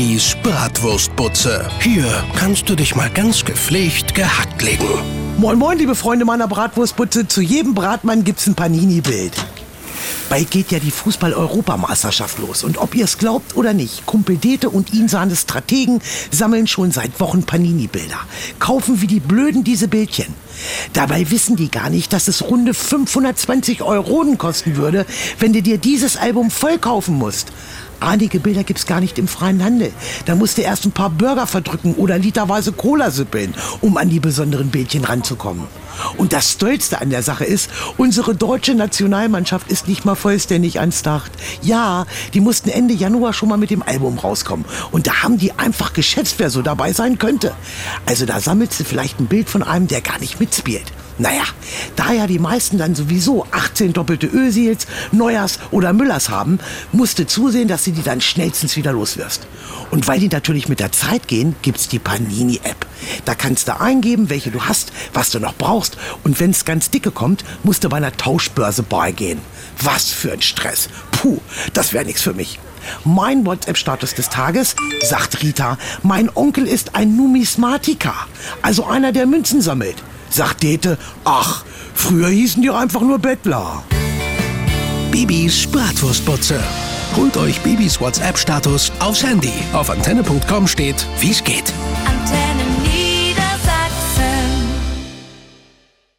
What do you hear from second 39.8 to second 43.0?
nicht mal vollständig ans Start. Ja, die mussten Ende